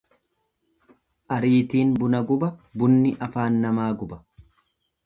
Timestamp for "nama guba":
3.69-4.25